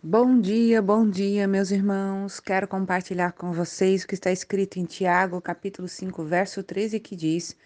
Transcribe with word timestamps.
Bom 0.00 0.40
dia, 0.40 0.80
bom 0.80 1.10
dia, 1.10 1.48
meus 1.48 1.72
irmãos. 1.72 2.38
Quero 2.38 2.68
compartilhar 2.68 3.32
com 3.32 3.50
vocês 3.50 4.04
o 4.04 4.06
que 4.06 4.14
está 4.14 4.30
escrito 4.30 4.78
em 4.78 4.84
Tiago, 4.84 5.40
capítulo 5.40 5.88
5, 5.88 6.22
verso 6.22 6.62
13, 6.62 7.00
que 7.00 7.16
diz: 7.16 7.56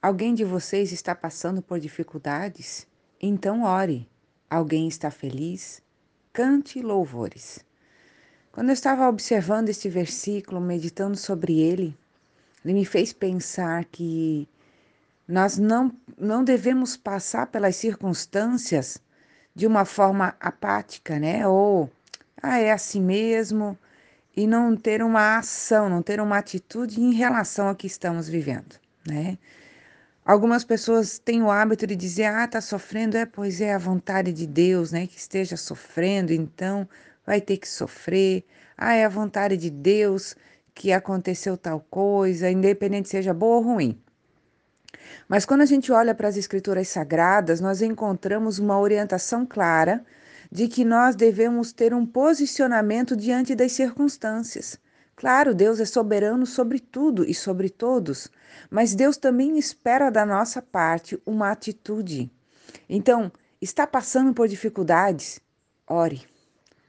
Alguém 0.00 0.32
de 0.32 0.44
vocês 0.44 0.92
está 0.92 1.12
passando 1.12 1.60
por 1.60 1.80
dificuldades? 1.80 2.86
Então 3.20 3.64
ore. 3.64 4.08
Alguém 4.48 4.86
está 4.86 5.10
feliz? 5.10 5.82
Cante 6.32 6.80
louvores. 6.80 7.64
Quando 8.52 8.68
eu 8.68 8.74
estava 8.74 9.08
observando 9.08 9.68
este 9.68 9.88
versículo, 9.88 10.60
meditando 10.60 11.16
sobre 11.16 11.58
ele, 11.58 11.98
ele 12.64 12.74
me 12.74 12.84
fez 12.84 13.12
pensar 13.12 13.86
que 13.86 14.48
nós 15.26 15.58
não, 15.58 15.92
não 16.16 16.44
devemos 16.44 16.96
passar 16.96 17.48
pelas 17.48 17.74
circunstâncias 17.74 19.00
de 19.54 19.66
uma 19.66 19.84
forma 19.84 20.34
apática, 20.40 21.18
né? 21.18 21.46
Ou, 21.46 21.90
ah, 22.42 22.58
é 22.58 22.72
assim 22.72 23.00
mesmo, 23.00 23.78
e 24.36 24.46
não 24.46 24.76
ter 24.76 25.02
uma 25.02 25.38
ação, 25.38 25.88
não 25.88 26.02
ter 26.02 26.20
uma 26.20 26.38
atitude 26.38 27.00
em 27.00 27.12
relação 27.12 27.68
ao 27.68 27.76
que 27.76 27.86
estamos 27.86 28.28
vivendo, 28.28 28.76
né? 29.06 29.38
Algumas 30.24 30.64
pessoas 30.64 31.18
têm 31.18 31.42
o 31.42 31.50
hábito 31.50 31.86
de 31.86 31.96
dizer, 31.96 32.26
ah, 32.26 32.46
tá 32.46 32.60
sofrendo, 32.60 33.16
é, 33.16 33.26
pois 33.26 33.60
é 33.60 33.74
a 33.74 33.78
vontade 33.78 34.32
de 34.32 34.46
Deus, 34.46 34.92
né? 34.92 35.06
Que 35.06 35.18
esteja 35.18 35.56
sofrendo, 35.56 36.32
então 36.32 36.88
vai 37.26 37.40
ter 37.40 37.56
que 37.56 37.68
sofrer. 37.68 38.44
Ah, 38.78 38.94
é 38.94 39.04
a 39.04 39.08
vontade 39.08 39.56
de 39.56 39.68
Deus 39.70 40.36
que 40.74 40.92
aconteceu 40.92 41.56
tal 41.56 41.80
coisa, 41.90 42.50
independente 42.50 43.08
seja 43.08 43.34
boa 43.34 43.56
ou 43.56 43.62
ruim. 43.62 44.00
Mas 45.28 45.44
quando 45.44 45.62
a 45.62 45.66
gente 45.66 45.90
olha 45.90 46.14
para 46.14 46.28
as 46.28 46.36
escrituras 46.36 46.88
sagradas, 46.88 47.60
nós 47.60 47.82
encontramos 47.82 48.58
uma 48.58 48.78
orientação 48.78 49.46
clara 49.46 50.04
de 50.50 50.68
que 50.68 50.84
nós 50.84 51.16
devemos 51.16 51.72
ter 51.72 51.94
um 51.94 52.04
posicionamento 52.04 53.16
diante 53.16 53.54
das 53.54 53.72
circunstâncias. 53.72 54.78
Claro, 55.16 55.54
Deus 55.54 55.80
é 55.80 55.84
soberano 55.86 56.44
sobre 56.44 56.78
tudo 56.78 57.24
e 57.24 57.32
sobre 57.32 57.70
todos, 57.70 58.28
mas 58.70 58.94
Deus 58.94 59.16
também 59.16 59.58
espera 59.58 60.10
da 60.10 60.26
nossa 60.26 60.60
parte 60.60 61.18
uma 61.24 61.50
atitude. 61.50 62.30
Então, 62.88 63.32
está 63.60 63.86
passando 63.86 64.34
por 64.34 64.48
dificuldades? 64.48 65.40
Ore. 65.86 66.26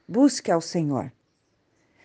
Busque 0.06 0.50
ao 0.50 0.60
Senhor. 0.60 1.10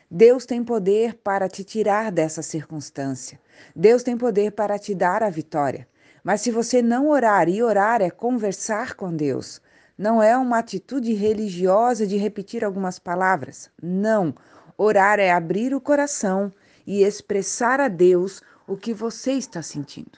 Deus 0.09 0.45
tem 0.45 0.63
poder 0.63 1.15
para 1.15 1.49
te 1.49 1.63
tirar 1.63 2.09
dessa 2.09 2.41
circunstância. 2.41 3.37
Deus 3.75 4.01
tem 4.01 4.17
poder 4.17 4.53
para 4.53 4.79
te 4.79 4.95
dar 4.95 5.21
a 5.21 5.29
vitória. 5.29 5.85
Mas 6.23 6.41
se 6.41 6.51
você 6.51 6.81
não 6.81 7.09
orar, 7.09 7.47
e 7.49 7.61
orar 7.63 8.01
é 8.01 8.09
conversar 8.09 8.95
com 8.95 9.15
Deus, 9.15 9.61
não 9.97 10.23
é 10.23 10.37
uma 10.37 10.59
atitude 10.59 11.13
religiosa 11.13 12.07
de 12.07 12.17
repetir 12.17 12.63
algumas 12.63 12.97
palavras. 12.97 13.69
Não. 13.81 14.33
Orar 14.77 15.19
é 15.19 15.31
abrir 15.31 15.73
o 15.73 15.81
coração 15.81 16.53
e 16.87 17.03
expressar 17.03 17.81
a 17.81 17.87
Deus 17.87 18.41
o 18.65 18.77
que 18.77 18.93
você 18.93 19.33
está 19.33 19.61
sentindo. 19.61 20.17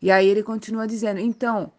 E 0.00 0.10
aí 0.10 0.26
ele 0.26 0.42
continua 0.42 0.86
dizendo: 0.86 1.20
então, 1.20 1.72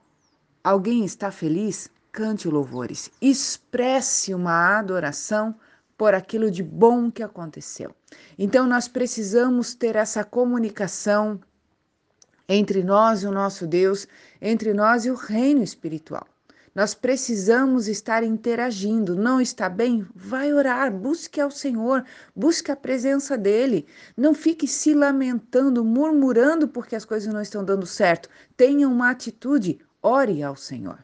alguém 0.63 1.03
está 1.03 1.31
feliz? 1.31 1.89
Cante 2.11 2.47
louvores, 2.47 3.09
expresse 3.19 4.35
uma 4.35 4.77
adoração 4.77 5.55
por 5.97 6.13
aquilo 6.13 6.51
de 6.51 6.61
bom 6.61 7.09
que 7.09 7.23
aconteceu. 7.23 7.95
Então, 8.37 8.67
nós 8.67 8.87
precisamos 8.87 9.73
ter 9.73 9.95
essa 9.95 10.23
comunicação 10.23 11.41
entre 12.47 12.83
nós 12.83 13.23
e 13.23 13.27
o 13.27 13.31
nosso 13.31 13.65
Deus, 13.65 14.07
entre 14.41 14.73
nós 14.73 15.05
e 15.05 15.11
o 15.11 15.15
reino 15.15 15.63
espiritual. 15.63 16.27
Nós 16.75 16.95
precisamos 16.95 17.87
estar 17.87 18.23
interagindo. 18.23 19.15
Não 19.15 19.39
está 19.39 19.69
bem? 19.69 20.07
Vai 20.15 20.51
orar, 20.51 20.91
busque 20.91 21.39
ao 21.39 21.51
Senhor, 21.51 22.03
busque 22.35 22.71
a 22.71 22.75
presença 22.75 23.37
dele. 23.37 23.85
Não 24.17 24.33
fique 24.33 24.67
se 24.67 24.93
lamentando, 24.93 25.85
murmurando 25.85 26.67
porque 26.67 26.95
as 26.95 27.05
coisas 27.05 27.31
não 27.31 27.41
estão 27.41 27.63
dando 27.63 27.85
certo. 27.85 28.27
Tenha 28.57 28.87
uma 28.87 29.11
atitude, 29.11 29.79
ore 30.01 30.41
ao 30.41 30.55
Senhor. 30.55 30.97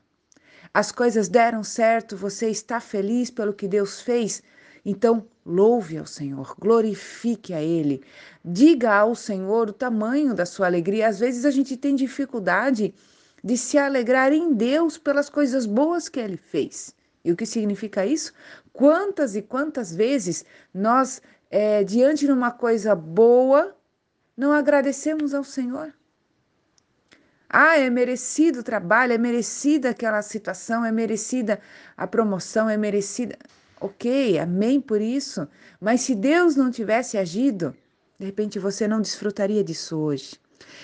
As 0.74 0.92
coisas 0.92 1.30
deram 1.30 1.64
certo, 1.64 2.18
você 2.18 2.50
está 2.50 2.80
feliz 2.80 3.30
pelo 3.30 3.54
que 3.54 3.68
Deus 3.68 4.02
fez? 4.02 4.42
Então, 4.86 5.26
louve 5.46 5.98
ao 5.98 6.06
Senhor, 6.06 6.56
glorifique 6.60 7.54
a 7.54 7.62
Ele, 7.62 8.02
diga 8.44 8.94
ao 8.94 9.16
Senhor 9.16 9.70
o 9.70 9.74
tamanho 9.74 10.34
da 10.34 10.46
sua 10.46 10.68
alegria. 10.68 11.08
Às 11.08 11.20
vezes 11.20 11.46
a 11.46 11.52
gente 11.52 11.76
tem 11.76 11.96
dificuldade 11.96 12.94
de 13.44 13.58
se 13.58 13.78
alegrar 13.78 14.32
em 14.34 14.54
Deus 14.54 14.98
pelas 14.98 15.30
coisas 15.30 15.66
boas 15.66 16.10
que 16.10 16.20
Ele 16.20 16.38
fez. 16.38 16.96
E 17.24 17.32
o 17.32 17.36
que 17.36 17.46
significa 17.46 18.06
isso? 18.06 18.34
Quantas 18.72 19.36
e 19.36 19.42
quantas 19.42 19.94
vezes 19.94 20.46
nós, 20.74 21.22
é, 21.50 21.84
diante 21.84 22.26
de 22.26 22.32
uma 22.32 22.52
coisa 22.52 22.96
boa, 22.96 23.76
não 24.36 24.52
agradecemos 24.52 25.34
ao 25.34 25.44
Senhor? 25.44 25.94
Ah, 27.50 27.78
é 27.78 27.90
merecido 27.90 28.60
o 28.60 28.64
trabalho, 28.64 29.14
é 29.14 29.18
merecida 29.18 29.90
aquela 29.90 30.22
situação, 30.22 30.86
é 30.86 30.92
merecida 30.92 31.60
a 31.98 32.06
promoção, 32.06 32.70
é 32.70 32.78
merecida. 32.78 33.38
Ok, 33.82 34.38
amém 34.38 34.82
por 34.82 35.00
isso. 35.00 35.48
Mas 35.80 36.02
se 36.02 36.14
Deus 36.14 36.56
não 36.56 36.70
tivesse 36.70 37.18
agido, 37.18 37.76
de 38.20 38.26
repente 38.26 38.60
você 38.60 38.88
não 38.88 39.02
desfrutaria 39.02 39.64
disso 39.64 39.98
hoje. 39.98 40.36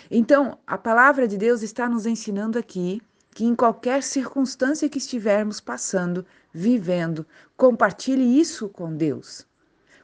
Então, 0.10 0.58
a 0.66 0.78
palavra 0.78 1.28
de 1.28 1.38
Deus 1.38 1.62
está 1.62 1.90
nos 1.90 2.06
ensinando 2.06 2.58
aqui 2.58 3.02
que 3.32 3.44
em 3.44 3.54
qualquer 3.54 4.02
circunstância 4.02 4.88
que 4.88 4.98
estivermos 4.98 5.60
passando, 5.60 6.26
vivendo, 6.54 7.26
compartilhe 7.58 8.40
isso 8.40 8.70
com 8.70 8.96
Deus. 8.96 9.46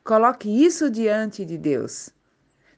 Coloque 0.04 0.50
isso 0.50 0.92
diante 0.92 1.46
de 1.46 1.58
Deus. 1.58 2.10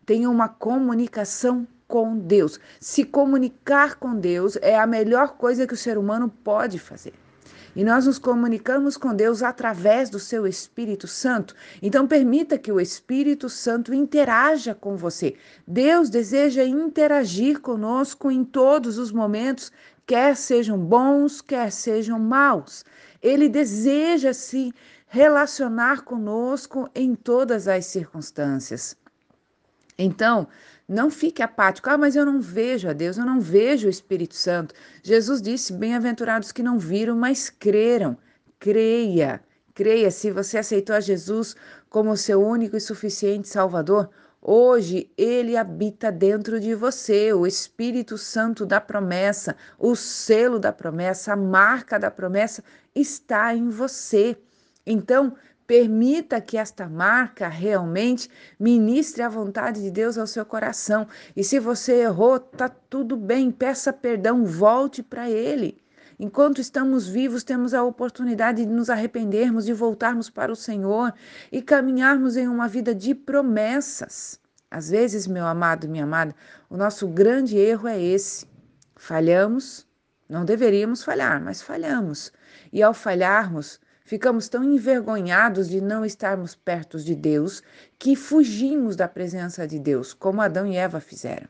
Tenha 0.06 0.30
uma 0.30 0.47
comunicação 0.47 1.68
com 1.88 2.16
Deus. 2.16 2.59
Se 2.80 3.03
comunicar 3.03 3.95
com 3.95 4.16
Deus 4.16 4.56
é 4.62 4.78
a 4.78 4.85
melhor 4.85 5.38
coisa 5.38 5.66
que 5.66 5.74
o 5.74 5.78
ser 5.78 5.97
humano 5.97 6.30
pode 6.30 6.78
fazer. 6.78 7.13
E 7.76 7.84
nós 7.84 8.06
nos 8.06 8.20
comunicamos 8.20 8.98
com 8.98 9.16
Deus 9.16 9.42
através 9.42 10.10
do 10.10 10.20
seu 10.20 10.46
Espírito 10.46 11.08
Santo. 11.08 11.56
Então, 11.82 12.08
permita 12.08 12.58
que 12.58 12.72
o 12.72 12.80
Espírito 12.80 13.50
Santo 13.50 13.94
interaja 13.94 14.76
com 14.76 14.96
você. 14.96 15.36
Deus 15.68 16.10
deseja 16.10 16.64
interagir 16.64 17.60
conosco 17.60 18.30
em 18.30 18.44
todos 18.44 18.98
os 18.98 19.12
momentos, 19.12 19.72
quer 20.06 20.36
sejam 20.36 20.78
bons, 20.78 21.42
quer 21.42 21.72
sejam 21.72 22.20
maus. 22.20 22.86
Ele 23.22 23.50
deseja 23.50 24.34
se 24.34 24.74
relacionar 25.08 26.04
conosco 26.04 26.90
em 26.94 27.16
todas 27.16 27.68
as 27.68 27.86
circunstâncias. 27.86 29.03
Então, 29.98 30.48
não 30.88 31.09
fique 31.09 31.42
apático. 31.42 31.90
Ah, 31.90 31.98
mas 31.98 32.16
eu 32.16 32.26
não 32.26 32.42
vejo 32.42 32.90
a 32.90 32.94
Deus, 32.94 33.18
eu 33.18 33.26
não 33.26 33.40
vejo 33.40 33.88
o 33.88 33.90
Espírito 33.90 34.36
Santo. 34.36 34.74
Jesus 35.02 35.42
disse: 35.42 35.74
Bem-aventurados 35.74 36.52
que 36.52 36.64
não 36.64 36.78
viram, 36.78 37.16
mas 37.16 37.50
creram. 37.50 38.18
Creia, 38.59 39.42
creia. 39.74 40.12
Se 40.12 40.31
você 40.31 40.58
aceitou 40.58 40.96
a 40.96 41.00
Jesus 41.00 41.56
como 41.90 42.16
seu 42.18 42.42
único 42.42 42.76
e 42.76 42.81
suficiente 42.81 43.48
Salvador, 43.48 44.09
Hoje 44.46 45.09
ele 45.18 45.56
habita 45.56 46.12
dentro 46.12 46.60
de 46.60 46.75
você, 46.75 47.31
o 47.31 47.48
Espírito 47.48 48.18
Santo 48.18 48.66
da 48.66 48.81
promessa, 48.81 49.56
o 49.80 49.96
selo 49.96 50.60
da 50.60 50.74
promessa, 50.74 51.31
a 51.31 51.36
marca 51.38 51.98
da 51.98 52.12
promessa 52.12 52.62
está 52.94 53.56
em 53.56 53.70
você. 53.70 54.36
Então, 54.86 55.34
Permita 55.74 56.40
que 56.40 56.56
esta 56.56 56.88
marca 56.88 57.48
realmente 57.48 58.30
ministre 58.60 59.24
a 59.24 59.28
vontade 59.28 59.82
de 59.82 59.90
Deus 59.90 60.20
ao 60.20 60.28
seu 60.28 60.46
coração. 60.46 61.08
E 61.36 61.44
se 61.44 61.58
você 61.58 62.04
errou, 62.04 62.40
tá 62.40 62.70
tudo 62.70 63.18
bem, 63.18 63.50
peça 63.50 63.92
perdão, 63.92 64.46
volte 64.46 65.02
para 65.02 65.28
Ele. 65.28 65.82
Enquanto 66.20 66.62
estamos 66.62 67.08
vivos, 67.08 67.44
temos 67.44 67.74
a 67.74 67.84
oportunidade 67.84 68.64
de 68.64 68.72
nos 68.72 68.88
arrependermos, 68.88 69.66
de 69.66 69.74
voltarmos 69.74 70.30
para 70.30 70.52
o 70.52 70.56
Senhor 70.56 71.12
e 71.52 71.60
caminharmos 71.60 72.38
em 72.38 72.48
uma 72.48 72.68
vida 72.68 72.94
de 72.94 73.16
promessas. 73.16 74.40
Às 74.69 74.92
vezes, 74.92 75.26
meu 75.26 75.48
amado, 75.48 75.90
minha 75.90 76.04
amada, 76.04 76.36
o 76.69 76.78
nosso 76.78 77.08
grande 77.08 77.58
erro 77.58 77.88
é 77.88 78.00
esse. 78.00 78.46
Falhamos, 78.96 79.88
não 80.30 80.46
deveríamos 80.46 81.04
falhar, 81.04 81.42
mas 81.42 81.64
falhamos. 81.64 82.31
E 82.72 82.84
ao 82.84 82.94
falharmos, 82.94 83.80
Ficamos 84.06 84.50
tão 84.50 84.64
envergonhados 84.64 85.70
de 85.70 85.80
não 85.80 86.04
estarmos 86.04 86.56
perto 86.56 87.00
de 87.00 87.16
Deus 87.16 87.64
que 87.98 88.16
fugimos 88.16 88.96
da 88.96 89.08
presença 89.08 89.66
de 89.68 89.80
Deus, 89.80 90.14
como 90.14 90.42
Adão 90.42 90.68
e 90.68 90.76
Eva 90.76 91.00
fizeram. 91.00 91.48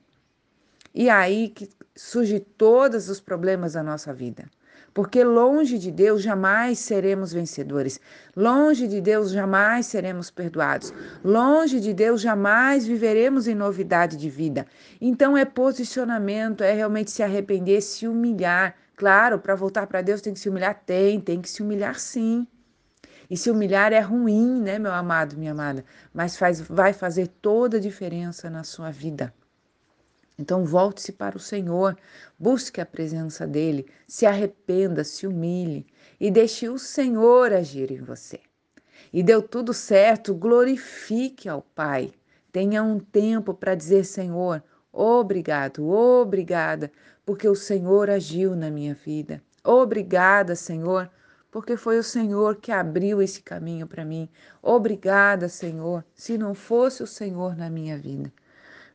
E 0.93 1.09
aí 1.09 1.49
que 1.49 1.67
surge 1.95 2.39
todos 2.39 3.09
os 3.09 3.19
problemas 3.19 3.73
da 3.73 3.81
nossa 3.81 4.13
vida. 4.13 4.45
Porque 4.93 5.23
longe 5.23 5.79
de 5.79 5.89
Deus 5.89 6.21
jamais 6.21 6.77
seremos 6.77 7.33
vencedores. 7.33 7.99
Longe 8.35 8.87
de 8.87 9.01
Deus 9.01 9.31
jamais 9.31 9.87
seremos 9.87 10.29
perdoados. 10.29 10.93
Longe 11.23 11.79
de 11.79 11.95
Deus 11.95 12.21
jamais 12.21 12.85
viveremos 12.85 13.47
em 13.47 13.55
novidade 13.55 14.15
de 14.15 14.29
vida. 14.29 14.67
Então 15.01 15.35
é 15.35 15.45
posicionamento, 15.45 16.63
é 16.63 16.73
realmente 16.73 17.09
se 17.09 17.23
arrepender, 17.23 17.81
se 17.81 18.07
humilhar, 18.07 18.75
Claro, 18.95 19.39
para 19.39 19.55
voltar 19.55 19.87
para 19.87 20.01
Deus 20.01 20.21
tem 20.21 20.33
que 20.33 20.39
se 20.39 20.49
humilhar? 20.49 20.83
Tem, 20.85 21.19
tem 21.19 21.41
que 21.41 21.49
se 21.49 21.61
humilhar 21.61 21.99
sim. 21.99 22.47
E 23.29 23.37
se 23.37 23.49
humilhar 23.49 23.91
é 23.93 23.99
ruim, 23.99 24.61
né, 24.61 24.77
meu 24.77 24.91
amado, 24.91 25.37
minha 25.37 25.51
amada, 25.51 25.83
mas 26.13 26.37
faz, 26.37 26.61
vai 26.61 26.93
fazer 26.93 27.27
toda 27.27 27.77
a 27.77 27.79
diferença 27.79 28.49
na 28.49 28.63
sua 28.63 28.91
vida. 28.91 29.33
Então 30.37 30.65
volte-se 30.65 31.11
para 31.11 31.37
o 31.37 31.39
Senhor, 31.39 31.97
busque 32.37 32.81
a 32.81 32.85
presença 32.85 33.47
dele, 33.47 33.85
se 34.07 34.25
arrependa, 34.25 35.03
se 35.03 35.27
humilhe 35.27 35.85
e 36.19 36.31
deixe 36.31 36.67
o 36.69 36.77
Senhor 36.77 37.53
agir 37.53 37.91
em 37.91 38.01
você. 38.01 38.39
E 39.11 39.21
deu 39.21 39.41
tudo 39.41 39.73
certo, 39.73 40.33
glorifique 40.33 41.47
ao 41.47 41.61
Pai. 41.61 42.11
Tenha 42.51 42.83
um 42.83 42.99
tempo 42.99 43.53
para 43.53 43.75
dizer, 43.75 44.03
Senhor, 44.05 44.63
obrigado, 44.91 45.87
obrigada, 45.87 46.91
porque 47.25 47.47
o 47.47 47.55
Senhor 47.55 48.09
agiu 48.09 48.55
na 48.55 48.69
minha 48.69 48.93
vida. 48.93 49.41
Obrigada, 49.63 50.55
Senhor, 50.55 51.09
porque 51.49 51.77
foi 51.77 51.97
o 51.97 52.03
Senhor 52.03 52.57
que 52.57 52.71
abriu 52.71 53.21
esse 53.21 53.41
caminho 53.41 53.87
para 53.87 54.03
mim. 54.03 54.27
Obrigada, 54.61 55.47
Senhor, 55.47 56.03
se 56.13 56.37
não 56.37 56.53
fosse 56.53 57.03
o 57.03 57.07
Senhor 57.07 57.55
na 57.55 57.69
minha 57.69 57.97
vida. 57.97 58.31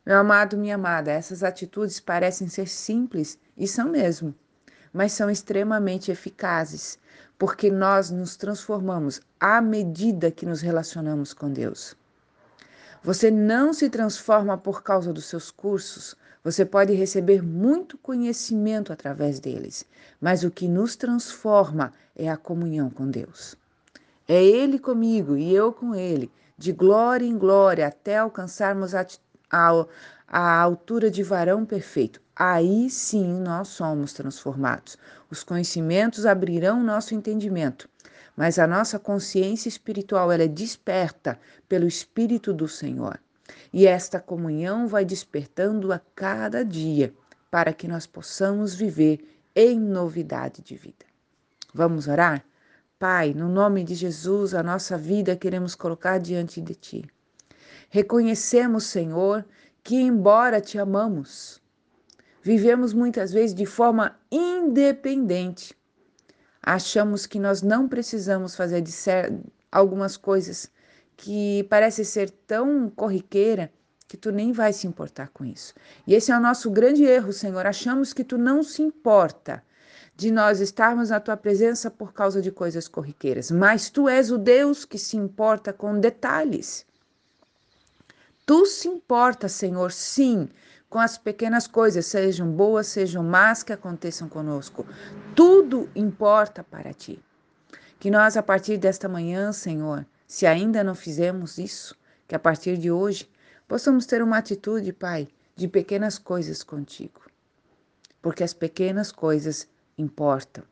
Meu 0.05 0.17
amado, 0.17 0.57
minha 0.57 0.75
amada, 0.75 1.11
essas 1.11 1.43
atitudes 1.43 1.99
parecem 1.99 2.47
ser 2.47 2.67
simples 2.67 3.37
e 3.57 3.67
são 3.67 3.89
mesmo, 3.89 4.33
mas 4.91 5.11
são 5.13 5.29
extremamente 5.29 6.11
eficazes, 6.11 6.99
porque 7.37 7.71
nós 7.71 8.09
nos 8.09 8.35
transformamos 8.35 9.21
à 9.39 9.61
medida 9.61 10.31
que 10.31 10.45
nos 10.45 10.61
relacionamos 10.61 11.33
com 11.33 11.51
Deus. 11.51 11.95
Você 13.03 13.31
não 13.31 13.71
se 13.71 13.89
transforma 13.89 14.57
por 14.57 14.83
causa 14.83 15.13
dos 15.13 15.25
seus 15.25 15.49
cursos, 15.49 16.15
você 16.49 16.65
pode 16.65 16.93
receber 16.93 17.43
muito 17.43 17.97
conhecimento 17.97 18.91
através 18.91 19.39
deles, 19.39 19.85
mas 20.19 20.43
o 20.43 20.49
que 20.49 20.67
nos 20.67 20.95
transforma 20.95 21.93
é 22.15 22.27
a 22.27 22.37
comunhão 22.37 22.89
com 22.89 23.07
Deus. 23.07 23.55
É 24.27 24.43
Ele 24.43 24.79
comigo 24.79 25.37
e 25.37 25.53
eu 25.53 25.71
com 25.71 25.93
Ele, 25.93 26.31
de 26.57 26.71
glória 26.71 27.25
em 27.25 27.37
glória, 27.37 27.85
até 27.85 28.17
alcançarmos 28.17 28.95
a 28.95 29.05
à 30.31 30.61
altura 30.61 31.09
de 31.09 31.23
varão 31.23 31.65
perfeito. 31.65 32.21
Aí 32.35 32.89
sim 32.89 33.41
nós 33.41 33.67
somos 33.67 34.13
transformados. 34.13 34.97
Os 35.29 35.43
conhecimentos 35.43 36.25
abrirão 36.25 36.83
nosso 36.83 37.13
entendimento, 37.13 37.87
mas 38.35 38.57
a 38.57 38.65
nossa 38.65 38.97
consciência 38.97 39.69
espiritual 39.69 40.31
ela 40.31 40.43
é 40.43 40.47
desperta 40.47 41.39
pelo 41.67 41.87
Espírito 41.87 42.53
do 42.53 42.67
Senhor. 42.67 43.19
E 43.71 43.85
esta 43.85 44.19
comunhão 44.19 44.87
vai 44.87 45.05
despertando 45.05 45.93
a 45.93 45.99
cada 46.15 46.65
dia 46.65 47.13
para 47.51 47.73
que 47.73 47.87
nós 47.87 48.07
possamos 48.07 48.73
viver 48.73 49.41
em 49.55 49.79
novidade 49.79 50.61
de 50.61 50.75
vida. 50.75 51.05
Vamos 51.73 52.07
orar? 52.07 52.43
Pai, 52.97 53.33
no 53.33 53.47
nome 53.47 53.83
de 53.83 53.95
Jesus, 53.95 54.53
a 54.53 54.61
nossa 54.61 54.97
vida 54.97 55.35
queremos 55.35 55.75
colocar 55.75 56.17
diante 56.17 56.59
de 56.59 56.75
Ti. 56.75 57.05
Reconhecemos, 57.89 58.85
Senhor, 58.85 59.45
que, 59.83 59.95
embora 59.95 60.59
te 60.59 60.77
amamos, 60.77 61.61
vivemos 62.43 62.93
muitas 62.93 63.31
vezes 63.31 63.55
de 63.55 63.65
forma 63.65 64.17
independente. 64.31 65.75
Achamos 66.61 67.25
que 67.25 67.39
nós 67.39 67.61
não 67.61 67.87
precisamos 67.87 68.55
fazer 68.55 68.83
algumas 69.71 70.17
coisas 70.17 70.69
que 71.19 71.65
parece 71.69 72.05
ser 72.05 72.29
tão 72.29 72.89
corriqueira 72.89 73.69
que 74.07 74.15
tu 74.15 74.31
nem 74.31 74.53
vai 74.53 74.71
se 74.71 74.87
importar 74.87 75.27
com 75.27 75.43
isso. 75.43 75.73
E 76.07 76.15
esse 76.15 76.31
é 76.31 76.37
o 76.37 76.39
nosso 76.39 76.71
grande 76.71 77.03
erro, 77.03 77.33
Senhor. 77.33 77.65
Achamos 77.65 78.13
que 78.13 78.23
tu 78.23 78.37
não 78.37 78.63
se 78.63 78.81
importa 78.81 79.61
de 80.15 80.31
nós 80.31 80.61
estarmos 80.61 81.09
na 81.09 81.19
tua 81.19 81.35
presença 81.35 81.91
por 81.91 82.13
causa 82.13 82.41
de 82.41 82.51
coisas 82.51 82.87
corriqueiras, 82.87 83.51
mas 83.51 83.89
tu 83.89 84.07
és 84.07 84.31
o 84.31 84.37
Deus 84.37 84.85
que 84.85 84.97
se 84.97 85.17
importa 85.17 85.73
com 85.73 85.99
detalhes. 85.99 86.85
Tu 88.45 88.65
se 88.65 88.87
importa, 88.87 89.49
Senhor, 89.49 89.91
sim, 89.91 90.47
com 90.89 90.99
as 90.99 91.17
pequenas 91.17 91.67
coisas, 91.67 92.05
sejam 92.05 92.49
boas, 92.49 92.87
sejam 92.87 93.23
más 93.23 93.61
que 93.61 93.73
aconteçam 93.73 94.29
conosco. 94.29 94.85
Tudo 95.35 95.89
importa 95.93 96.63
para 96.63 96.93
ti. 96.93 97.21
Que 97.99 98.09
nós, 98.09 98.37
a 98.37 98.41
partir 98.41 98.77
desta 98.77 99.09
manhã, 99.09 99.51
Senhor, 99.51 100.05
se 100.29 100.45
ainda 100.45 100.83
não 100.83 100.93
fizemos 100.93 101.57
isso, 101.57 101.97
que 102.27 102.35
a 102.35 102.39
partir 102.39 102.77
de 102.77 102.91
hoje 102.91 103.27
possamos 103.67 104.05
ter 104.05 104.21
uma 104.21 104.37
atitude, 104.37 104.93
Pai, 104.93 105.27
de 105.55 105.67
pequenas 105.67 106.19
coisas 106.19 106.61
contigo. 106.61 107.21
Porque 108.21 108.43
as 108.43 108.53
pequenas 108.53 109.11
coisas 109.11 109.67
importam, 109.97 110.63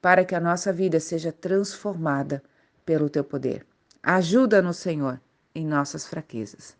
para 0.00 0.24
que 0.24 0.32
a 0.32 0.40
nossa 0.40 0.72
vida 0.72 1.00
seja 1.00 1.32
transformada 1.32 2.40
pelo 2.86 3.10
teu 3.10 3.24
poder. 3.24 3.66
Ajuda-nos, 4.00 4.76
Senhor, 4.76 5.20
em 5.52 5.66
nossas 5.66 6.06
fraquezas. 6.06 6.76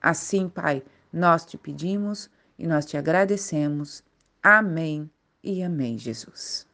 Assim, 0.00 0.48
Pai, 0.48 0.82
nós 1.12 1.44
te 1.44 1.58
pedimos 1.58 2.30
e 2.58 2.66
nós 2.66 2.86
te 2.86 2.96
agradecemos. 2.96 4.02
Amém 4.42 5.10
e 5.42 5.62
amém, 5.62 5.98
Jesus. 5.98 6.66